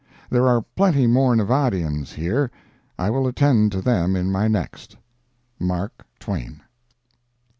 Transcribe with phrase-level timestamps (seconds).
[0.31, 2.49] There are plenty more Nevadians here.
[2.97, 4.97] I will attend to them in my next.
[5.59, 6.61] MARK TWAIN.